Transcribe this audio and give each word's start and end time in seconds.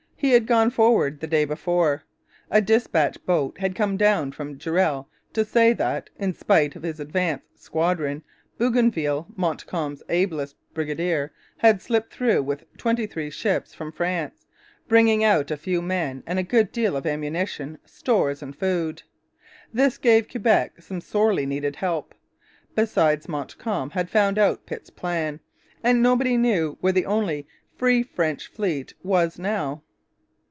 He 0.21 0.33
had 0.33 0.45
gone 0.45 0.69
forward 0.69 1.19
the 1.19 1.25
day 1.25 1.45
before. 1.45 2.03
A 2.51 2.61
dispatch 2.61 3.17
boat 3.25 3.57
had 3.57 3.73
come 3.73 3.97
down 3.97 4.31
from 4.33 4.53
Durell 4.53 5.09
to 5.33 5.43
say 5.43 5.73
that, 5.73 6.11
in 6.19 6.35
spite 6.35 6.75
of 6.75 6.83
his 6.83 6.99
advanced 6.99 7.63
squadron, 7.63 8.21
Bougainville, 8.59 9.25
Montcalm's 9.35 10.03
ablest 10.09 10.57
brigadier, 10.75 11.31
had 11.57 11.81
slipped 11.81 12.13
through 12.13 12.43
with 12.43 12.65
twenty 12.77 13.07
three 13.07 13.31
ships 13.31 13.73
from 13.73 13.91
France, 13.91 14.45
bringing 14.87 15.23
out 15.23 15.49
a 15.49 15.57
few 15.57 15.81
men 15.81 16.21
and 16.27 16.37
a 16.37 16.43
good 16.43 16.71
deal 16.71 16.95
of 16.95 17.07
ammunition, 17.07 17.79
stores, 17.83 18.43
and 18.43 18.55
food. 18.55 19.01
This 19.73 19.97
gave 19.97 20.29
Quebec 20.29 20.83
some 20.83 21.01
sorely 21.01 21.47
needed 21.47 21.77
help. 21.77 22.13
Besides, 22.75 23.27
Montcalm 23.27 23.89
had 23.89 24.07
found 24.07 24.37
out 24.37 24.67
Pitt's 24.67 24.91
plan; 24.91 25.39
and 25.83 25.99
nobody 26.03 26.37
knew 26.37 26.77
where 26.79 26.93
the 26.93 27.07
only 27.07 27.47
free 27.75 28.03
French 28.03 28.45
fleet 28.45 28.93
was 29.01 29.39
now. 29.39 29.81